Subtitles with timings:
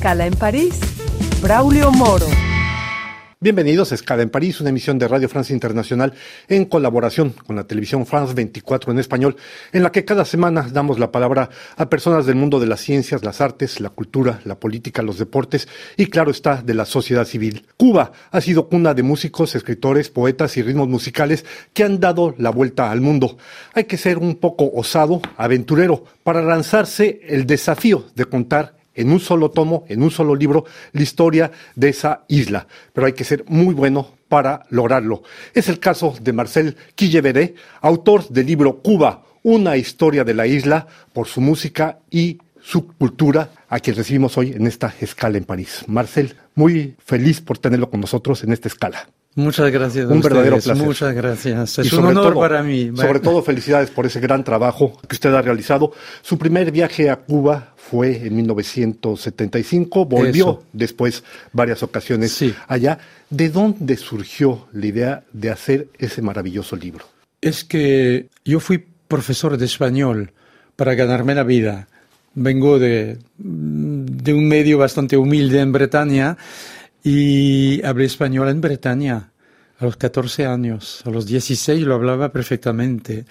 [0.00, 0.80] Escala en París,
[1.42, 2.24] Braulio Moro.
[3.38, 6.14] Bienvenidos a Escala en París, una emisión de Radio Francia Internacional
[6.48, 9.36] en colaboración con la televisión France 24 en español,
[9.72, 13.22] en la que cada semana damos la palabra a personas del mundo de las ciencias,
[13.22, 15.68] las artes, la cultura, la política, los deportes
[15.98, 17.66] y, claro está, de la sociedad civil.
[17.76, 22.48] Cuba ha sido cuna de músicos, escritores, poetas y ritmos musicales que han dado la
[22.48, 23.36] vuelta al mundo.
[23.74, 29.20] Hay que ser un poco osado, aventurero, para lanzarse el desafío de contar en un
[29.20, 32.66] solo tomo, en un solo libro, la historia de esa isla.
[32.92, 35.22] Pero hay que ser muy bueno para lograrlo.
[35.54, 40.86] Es el caso de Marcel Quilleveré, autor del libro Cuba, una historia de la isla,
[41.12, 45.84] por su música y su cultura, a quien recibimos hoy en esta escala en París.
[45.86, 49.08] Marcel, muy feliz por tenerlo con nosotros en esta escala.
[49.36, 50.06] Muchas gracias.
[50.06, 50.84] un verdadero placer.
[50.84, 51.78] Muchas gracias.
[51.78, 52.90] Es un honor para mí.
[52.96, 55.92] Sobre todo felicidades por ese gran trabajo que usted ha realizado.
[56.20, 61.22] Su primer viaje a Cuba fue en 1975, volvió después
[61.52, 62.98] varias ocasiones allá.
[63.28, 67.04] ¿De dónde surgió la idea de hacer ese maravilloso libro?
[67.40, 70.32] Es que yo fui profesor de español
[70.74, 71.88] para ganarme la vida.
[72.34, 76.36] Vengo de, de un medio bastante humilde en Bretaña
[77.02, 79.30] y hablé español en Bretaña
[79.78, 81.02] a los 14 años.
[81.06, 83.24] A los 16 lo hablaba perfectamente.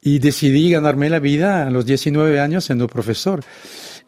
[0.00, 3.44] Y decidí ganarme la vida a los 19 años siendo profesor.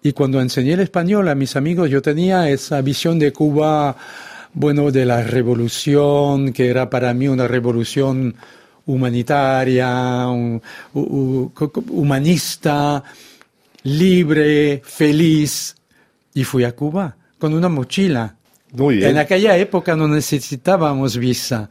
[0.03, 3.97] Y cuando enseñé el español a mis amigos, yo tenía esa visión de Cuba,
[4.53, 8.35] bueno, de la revolución, que era para mí una revolución
[8.87, 10.27] humanitaria,
[10.93, 13.03] humanista,
[13.85, 15.77] libre, feliz.
[16.35, 18.37] Y fui a Cuba con una mochila
[18.77, 21.71] en aquella época no necesitábamos visa.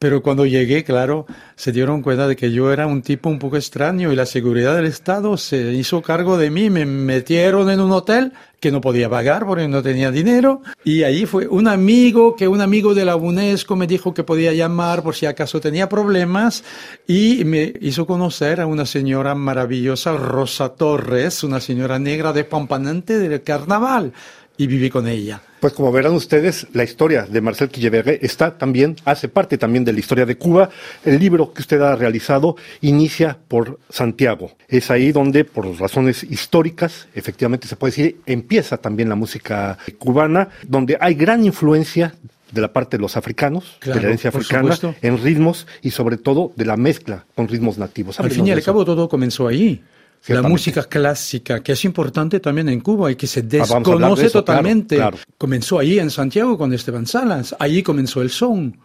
[0.00, 3.58] Pero cuando llegué, claro, se dieron cuenta de que yo era un tipo un poco
[3.58, 6.70] extraño y la seguridad del Estado se hizo cargo de mí.
[6.70, 10.62] Me metieron en un hotel que no podía pagar porque no tenía dinero.
[10.84, 14.54] Y ahí fue un amigo que un amigo de la UNESCO me dijo que podía
[14.54, 16.64] llamar por si acaso tenía problemas
[17.06, 23.18] y me hizo conocer a una señora maravillosa, Rosa Torres, una señora negra de Pampanante
[23.18, 24.14] del carnaval
[24.56, 25.42] y viví con ella.
[25.60, 29.92] Pues como verán ustedes, la historia de Marcel Quillevergué está también, hace parte también de
[29.92, 30.70] la historia de Cuba.
[31.04, 34.52] El libro que usted ha realizado inicia por Santiago.
[34.68, 40.48] Es ahí donde, por razones históricas, efectivamente se puede decir, empieza también la música cubana,
[40.66, 42.14] donde hay gran influencia
[42.50, 46.52] de la parte de los africanos, de la herencia africana, en ritmos y sobre todo
[46.56, 48.18] de la mezcla con ritmos nativos.
[48.18, 49.82] Al fin y al cabo todo comenzó ahí
[50.26, 55.00] la música clásica, que es importante también en Cuba y que se ah, desconoce totalmente.
[55.38, 58.78] Comenzó ahí en Santiago con Esteban Salas, allí comenzó el son,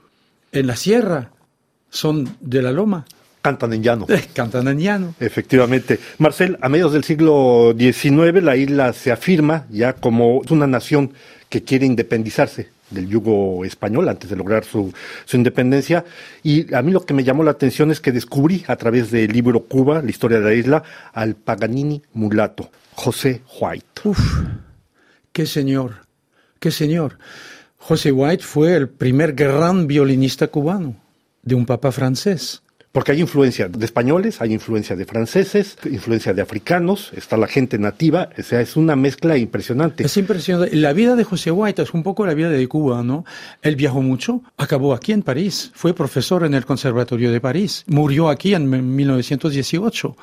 [0.51, 1.31] en la sierra,
[1.89, 3.05] son de la loma.
[3.41, 4.07] Cantan en llano.
[4.33, 5.15] Cantan en llano.
[5.19, 5.99] Efectivamente.
[6.17, 11.13] Marcel, a mediados del siglo XIX la isla se afirma ya como una nación
[11.49, 14.91] que quiere independizarse del yugo español antes de lograr su,
[15.25, 16.03] su, independencia.
[16.41, 19.31] Y a mí lo que me llamó la atención es que descubrí a través del
[19.31, 20.83] libro Cuba, la historia de la isla,
[21.13, 24.01] al Paganini mulato, José White.
[24.05, 24.19] Uf,
[25.31, 26.07] qué señor,
[26.59, 27.19] qué señor.
[27.77, 30.95] José White fue el primer gran violinista cubano
[31.43, 32.63] de un papa francés.
[32.95, 37.77] Porque hay influencia de españoles, hay influencia de franceses, influencia de africanos, está la gente
[37.77, 40.05] nativa, o sea, es una mezcla impresionante.
[40.05, 40.73] Es impresionante.
[40.77, 43.25] La vida de José White es un poco la vida de Cuba, ¿no?
[43.61, 48.29] Él viajó mucho, acabó aquí en París, fue profesor en el Conservatorio de París, murió
[48.29, 50.15] aquí en 1918.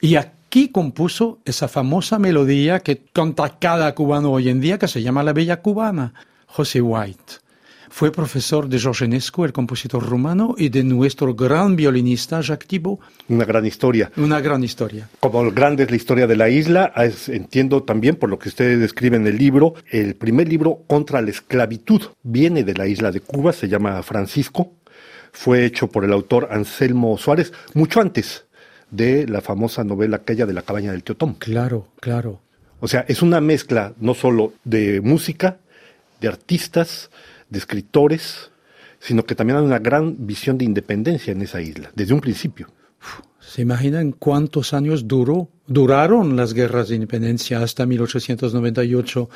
[0.00, 5.02] Y aquí compuso esa famosa melodía que canta cada cubano hoy en día, que se
[5.02, 6.14] llama La Bella Cubana,
[6.46, 7.45] José White.
[7.90, 13.00] Fue profesor de George Enescu, el compositor rumano, y de nuestro gran violinista Jacques Thibault.
[13.28, 14.10] Una gran historia.
[14.16, 15.08] Una gran historia.
[15.20, 16.92] Como grande es la historia de la isla,
[17.28, 21.30] entiendo también por lo que usted describe en el libro, el primer libro contra la
[21.30, 24.72] esclavitud viene de la isla de Cuba, se llama Francisco,
[25.32, 28.46] fue hecho por el autor Anselmo Suárez mucho antes
[28.90, 31.34] de la famosa novela aquella de la cabaña del Teotón.
[31.34, 32.40] Claro, claro.
[32.80, 35.58] O sea, es una mezcla no solo de música,
[36.20, 37.10] de artistas,
[37.50, 38.50] de escritores,
[38.98, 42.68] sino que también hay una gran visión de independencia en esa isla, desde un principio.
[43.40, 49.30] ¿Se imaginan cuántos años duró, duraron las guerras de independencia hasta 1898,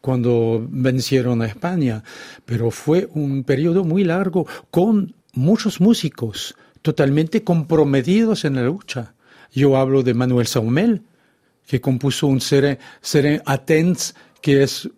[0.00, 2.04] cuando vencieron a España?
[2.44, 9.14] Pero fue un periodo muy largo, con muchos músicos totalmente comprometidos en la lucha.
[9.52, 11.02] Yo hablo de Manuel Saumel,
[11.66, 14.88] que compuso un Sere, Sere Atens, que es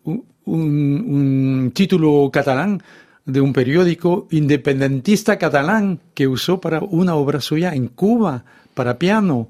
[0.48, 2.82] un, título catalán
[3.24, 9.48] de un periódico independentista catalán que usó para una obra suya en Cuba, para piano.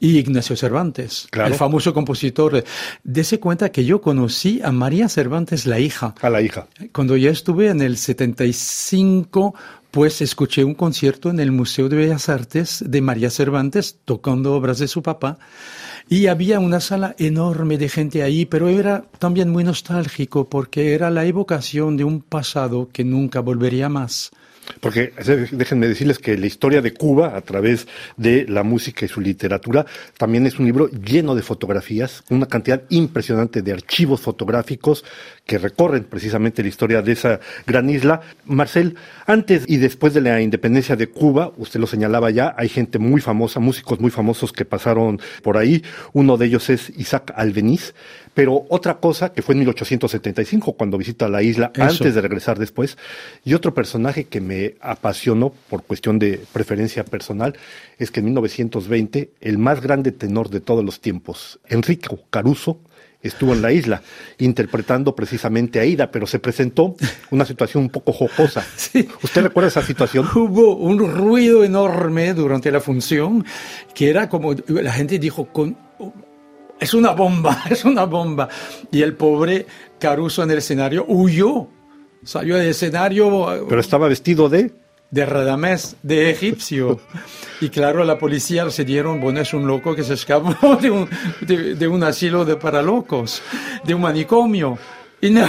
[0.00, 2.64] y Ignacio Cervantes, el famoso compositor.
[3.04, 6.14] Dese cuenta que yo conocí a María Cervantes, la hija.
[6.20, 6.66] A la hija.
[6.92, 9.54] Cuando ya estuve en el 75,
[9.92, 14.78] pues escuché un concierto en el Museo de Bellas Artes de María Cervantes tocando obras
[14.78, 15.38] de su papá.
[16.12, 21.08] Y había una sala enorme de gente ahí, pero era también muy nostálgico porque era
[21.08, 24.30] la evocación de un pasado que nunca volvería más.
[24.80, 25.14] Porque
[25.52, 27.86] déjenme decirles que la historia de Cuba, a través
[28.18, 29.86] de la música y su literatura,
[30.18, 35.06] también es un libro lleno de fotografías, una cantidad impresionante de archivos fotográficos
[35.46, 38.20] que recorren precisamente la historia de esa gran isla.
[38.44, 38.96] Marcel,
[39.26, 43.20] antes y después de la independencia de Cuba, usted lo señalaba ya, hay gente muy
[43.20, 45.82] famosa, músicos muy famosos que pasaron por ahí.
[46.12, 47.94] Uno de ellos es Isaac Albeniz.
[48.34, 52.96] Pero otra cosa que fue en 1875 cuando visita la isla antes de regresar después.
[53.44, 57.54] Y otro personaje que me apasionó por cuestión de preferencia personal
[57.98, 62.80] es que en 1920 el más grande tenor de todos los tiempos, Enrico Caruso,
[63.22, 64.02] estuvo en la isla
[64.38, 66.96] interpretando precisamente a Ida, pero se presentó
[67.30, 68.64] una situación un poco jocosa.
[69.22, 70.28] ¿Usted recuerda esa situación?
[70.34, 73.44] Hubo un ruido enorme durante la función
[73.94, 75.76] que era como la gente dijo con
[76.80, 78.48] es una bomba, es una bomba.
[78.90, 79.66] Y el pobre
[79.98, 81.68] Caruso en el escenario huyó,
[82.24, 83.66] salió del escenario.
[83.68, 84.74] Pero estaba vestido de
[85.12, 86.98] de Radamés, de egipcio.
[87.60, 91.08] Y claro, la policía se dieron, bueno, es un loco que se escapó de un,
[91.42, 93.42] de, un asilo de para locos,
[93.84, 94.78] de un manicomio.
[95.24, 95.46] Y no,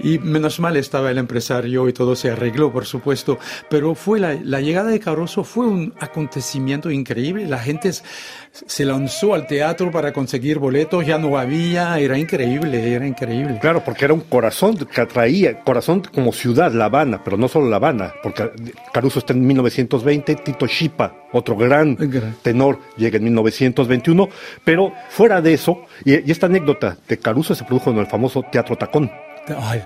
[0.00, 3.38] y menos mal estaba el empresario y todo se arregló, por supuesto,
[3.70, 7.46] pero fue la, llegada de Caruso fue un acontecimiento increíble.
[7.46, 13.06] La gente se lanzó al teatro para conseguir boletos, ya no había, era increíble, era
[13.06, 13.60] increíble.
[13.60, 17.68] Claro, porque era un corazón que atraía, corazón como ciudad, La Habana, pero no solo
[17.68, 18.50] La Habana, porque
[18.92, 21.96] Caruso está en 1920, Tito Chipa, otro gran,
[22.42, 24.28] tenor, llega en 1921,
[24.64, 28.76] pero fuera de eso, y, esta anécdota de Caruso se produjo en el famoso Teatro
[28.76, 29.10] Tacón.
[29.58, 29.82] Ay,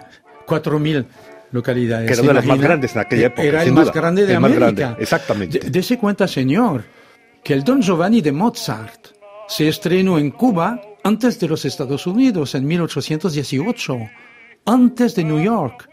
[0.46, 1.06] cuatro mil
[1.50, 2.06] localidades.
[2.06, 3.42] Que era una de las más grandes en aquella época.
[3.42, 4.96] Era el más grande de América.
[4.98, 5.58] exactamente.
[5.70, 6.84] Dese cuenta, señor
[7.42, 9.08] que el Don Giovanni de Mozart
[9.48, 13.98] se estrenó en Cuba antes de los Estados Unidos, en 1818,
[14.66, 15.88] antes de New York.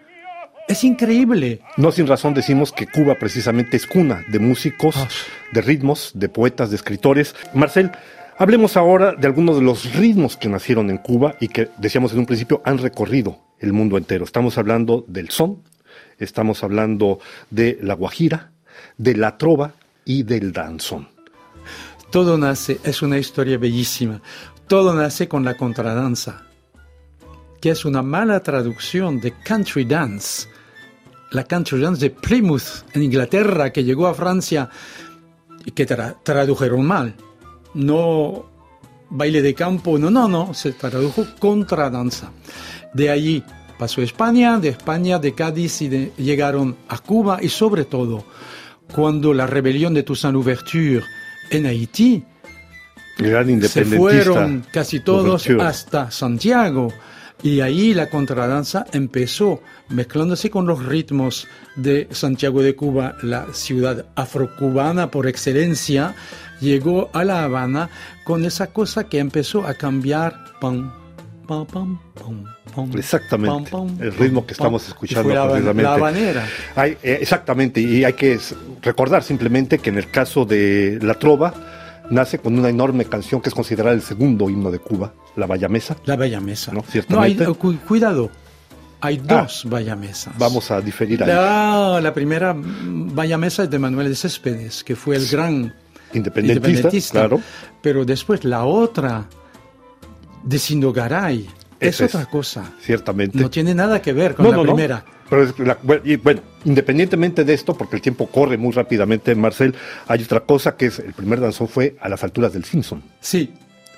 [0.67, 1.61] Es increíble.
[1.77, 5.07] No sin razón decimos que Cuba precisamente es cuna de músicos, ah.
[5.51, 7.35] de ritmos, de poetas, de escritores.
[7.53, 7.91] Marcel,
[8.37, 12.19] hablemos ahora de algunos de los ritmos que nacieron en Cuba y que, decíamos en
[12.19, 14.25] un principio, han recorrido el mundo entero.
[14.25, 15.61] Estamos hablando del son,
[16.17, 17.19] estamos hablando
[17.51, 18.51] de la guajira,
[18.97, 19.73] de la trova
[20.03, 21.09] y del danzón.
[22.11, 24.21] Todo nace, es una historia bellísima,
[24.67, 26.43] todo nace con la contradanza,
[27.61, 30.47] que es una mala traducción de country dance.
[31.35, 34.69] La country dance de Plymouth, en Inglaterra, que llegó a Francia
[35.65, 37.13] y que tradujeron mal.
[37.73, 38.45] No
[39.09, 42.31] baile de campo, no, no, no, se tradujo contradanza.
[42.93, 43.43] De allí
[43.77, 48.23] pasó a España, de España, de Cádiz y llegaron a Cuba y sobre todo
[48.93, 51.03] cuando la rebelión de Toussaint Louverture
[51.49, 52.23] en Haití.
[53.67, 56.93] Se fueron casi todos hasta Santiago.
[57.43, 64.05] Y ahí la contradanza empezó mezclándose con los ritmos de Santiago de Cuba, la ciudad
[64.15, 66.15] afrocubana por excelencia,
[66.59, 67.89] llegó a La Habana
[68.23, 70.33] con esa cosa que empezó a cambiar.
[70.59, 70.91] Pam,
[71.45, 71.99] pam, pam,
[72.95, 76.45] Exactamente, el ritmo que estamos escuchando la, La habanera.
[76.75, 78.39] Hay, eh, exactamente, y hay que
[78.81, 81.53] recordar simplemente que en el caso de la trova,
[82.09, 85.97] nace con una enorme canción que es considerada el segundo himno de Cuba, la Bayamesa.
[86.05, 86.71] La Bayamesa.
[86.71, 86.83] ¿no?
[86.83, 87.43] Ciertamente.
[87.43, 88.29] No, hay, cuidado,
[89.01, 90.37] hay ah, dos Bayamesas.
[90.37, 91.29] Vamos a diferir ahí.
[91.29, 95.73] La, la primera Bayamesa es de Manuel de Céspedes, que fue el gran
[96.13, 97.41] independentista, independentista, claro.
[97.81, 99.27] Pero después la otra
[100.43, 101.47] de Sindogaray
[101.79, 102.73] es, otra cosa.
[102.81, 103.37] Ciertamente.
[103.37, 105.05] No tiene nada que ver con la primera.
[105.29, 105.51] Pero
[105.83, 109.73] bueno, independientemente de esto, porque el tiempo corre muy rápidamente, Marcel,
[110.07, 113.01] hay otra cosa que es, el primer danzón fue a las alturas del Simpson.
[113.19, 113.53] Sí.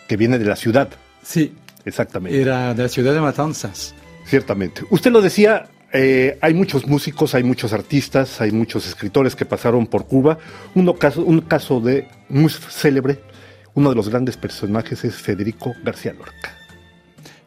[0.08, 0.90] Que viene de la ciudad.
[1.28, 1.54] Sí.
[1.84, 2.40] Exactamente.
[2.42, 3.94] Era de la ciudad de Matanzas.
[4.26, 4.84] Ciertamente.
[4.90, 9.88] Usted lo decía, eh, hay muchos músicos, hay muchos artistas, hay muchos escritores que pasaron
[9.88, 10.38] por Cuba.
[10.76, 13.20] Uno caso, un caso de muy célebre,
[13.74, 16.56] uno de los grandes personajes es Federico García Lorca.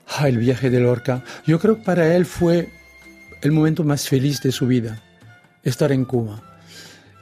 [0.09, 1.25] Ah, el viaje de Lorca.
[1.47, 2.69] Yo creo que para él fue
[3.43, 5.03] el momento más feliz de su vida,
[5.63, 6.43] estar en Cuba.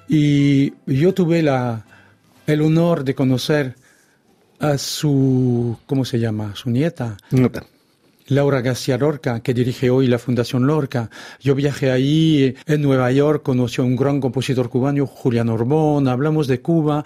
[0.09, 1.85] Y yo tuve la,
[2.47, 3.75] el honor de conocer
[4.61, 6.55] a su, ¿cómo se llama?
[6.55, 7.17] Su nieta.
[7.31, 7.65] Nieta.
[8.29, 11.11] Laura García Lorca, que dirige hoy la Fundación Lorca.
[11.41, 16.47] Yo viajé ahí en Nueva York, conocí a un gran compositor cubano, Julián Orbón, hablamos
[16.47, 17.05] de Cuba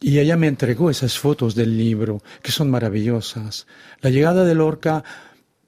[0.00, 3.66] y ella me entregó esas fotos del libro, que son maravillosas.
[4.00, 5.02] La llegada de Lorca,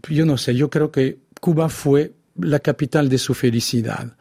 [0.08, 4.16] yo no sé, yo creo que Cuba fue la capital de su felicidad.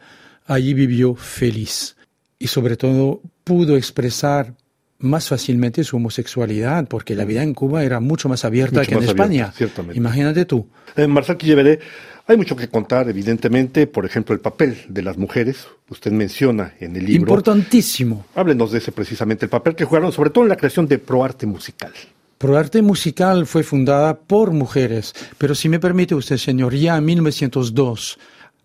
[0.46, 1.96] Allí vivió feliz
[2.40, 4.54] y sobre todo pudo expresar
[5.02, 9.02] más fácilmente su homosexualidad, porque la vida en Cuba era mucho más abierta que en
[9.02, 9.52] España.
[9.94, 10.66] Imagínate tú.
[10.96, 11.80] En Marcel Quilleveré
[12.26, 15.66] hay mucho que contar, evidentemente, por ejemplo, el papel de las mujeres.
[15.88, 17.20] Usted menciona en el libro.
[17.20, 18.26] Importantísimo.
[18.34, 21.46] Háblenos de ese precisamente, el papel que jugaron, sobre todo en la creación de Proarte
[21.46, 21.92] Musical.
[22.38, 28.18] Proarte Musical fue fundada por mujeres, pero si me permite usted, señor, ya en 1902,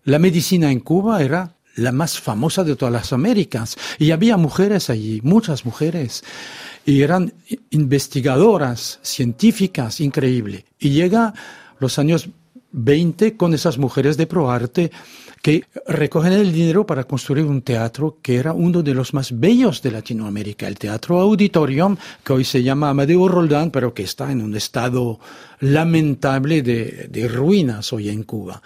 [0.04, 3.76] la medicina en Cuba era la más famosa de todas las Américas.
[3.98, 6.24] Y había mujeres allí, muchas mujeres.
[6.84, 7.32] Y eran
[7.70, 10.64] investigadoras, científicas, increíble.
[10.78, 11.34] Y llega
[11.78, 12.28] los años
[12.72, 14.90] 20 con esas mujeres de ProArte
[15.40, 19.80] que recogen el dinero para construir un teatro que era uno de los más bellos
[19.82, 24.42] de Latinoamérica, el Teatro Auditorium, que hoy se llama Amadeo Roldán, pero que está en
[24.42, 25.20] un estado
[25.60, 28.60] lamentable de, de ruinas hoy en Cuba.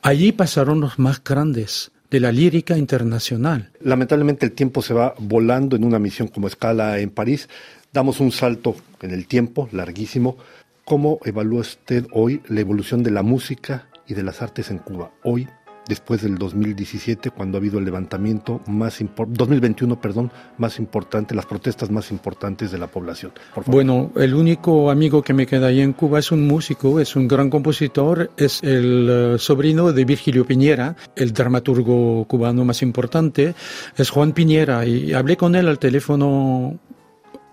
[0.00, 3.70] Allí pasaron los más grandes de la lírica internacional.
[3.80, 7.48] Lamentablemente el tiempo se va volando en una misión como escala en París.
[7.90, 10.36] Damos un salto en el tiempo larguísimo.
[10.84, 15.10] ¿Cómo evalúa usted hoy la evolución de la música y de las artes en Cuba?
[15.24, 15.48] Hoy,
[15.88, 21.46] después del 2017, cuando ha habido el levantamiento más importante, 2021, perdón, más importante, las
[21.46, 23.32] protestas más importantes de la población.
[23.66, 27.26] Bueno, el único amigo que me queda ahí en Cuba es un músico, es un
[27.26, 33.54] gran compositor, es el eh, sobrino de Virgilio Piñera, el dramaturgo cubano más importante,
[33.96, 36.78] es Juan Piñera, y hablé con él al teléfono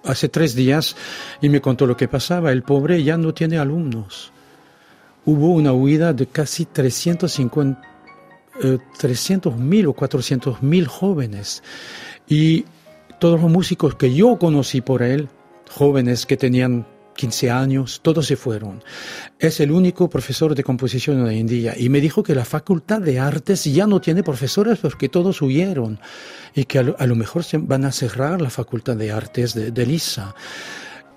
[0.03, 0.95] hace tres días
[1.41, 2.51] y me contó lo que pasaba.
[2.51, 4.31] El pobre ya no tiene alumnos.
[5.25, 7.89] Hubo una huida de casi 350
[8.97, 11.63] 300 mil o 400 mil jóvenes.
[12.27, 12.65] Y
[13.19, 15.29] todos los músicos que yo conocí por él,
[15.69, 18.81] jóvenes que tenían 15 años, todos se fueron.
[19.39, 21.73] Es el único profesor de composición hoy en día.
[21.77, 25.99] Y me dijo que la Facultad de Artes ya no tiene profesores porque todos huyeron.
[26.55, 29.85] Y que a lo, mejor se van a cerrar la Facultad de Artes de, de
[29.85, 30.33] Lisa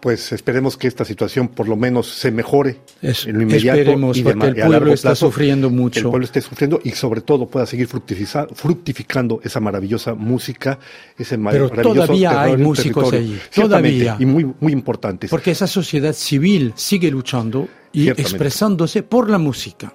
[0.03, 4.25] pues esperemos que esta situación por lo menos se mejore en lo inmediato esperemos, y
[4.25, 6.01] porque el pueblo está sufriendo mucho.
[6.01, 10.81] El pueblo esté sufriendo y sobre todo pueda seguir fructificando esa maravillosa música,
[11.17, 14.17] ese Pero todavía hay músicos allí, todavía.
[14.19, 15.31] Y muy, muy importantes.
[15.31, 19.93] Porque esa sociedad civil sigue luchando y expresándose por la música.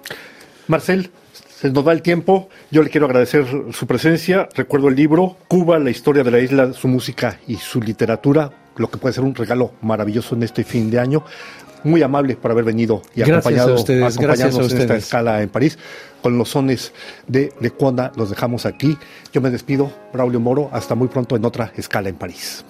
[0.68, 1.10] Marcel,
[1.60, 2.48] se nos va el tiempo.
[2.70, 4.48] Yo le quiero agradecer su presencia.
[4.54, 8.90] Recuerdo el libro Cuba, la historia de la isla, su música y su literatura lo
[8.90, 11.24] que puede ser un regalo maravilloso en este fin de año.
[11.84, 15.78] Muy amable por haber venido y acompañado, acompañarnos en esta escala en París.
[16.22, 16.92] Con los sones
[17.28, 18.98] de Lecuona los dejamos aquí.
[19.32, 20.70] Yo me despido, Braulio Moro.
[20.72, 22.64] Hasta muy pronto en otra escala en París.